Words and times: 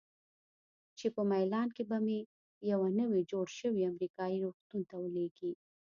چې 0.97 1.07
په 1.15 1.21
میلان 1.31 1.67
کې 1.75 1.83
به 1.89 1.97
مې 2.05 2.19
یوه 2.71 2.89
نوي 2.99 3.21
جوړ 3.31 3.45
شوي 3.59 3.81
امریکایي 3.91 4.37
روغتون 4.45 4.81
ته 4.89 4.95
ولیږي. 5.03 5.51